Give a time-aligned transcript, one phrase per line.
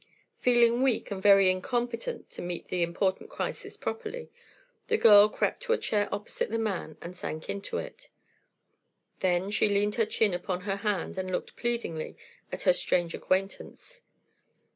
[0.39, 4.31] Feeling weak and very incompetent to meet the important crisis properly,
[4.87, 8.09] the girl crept to a chair opposite the man and sank into it.
[9.19, 12.17] Then she leaned her chin upon her hand and looked pleadingly
[12.51, 14.01] at her strange acquaintance.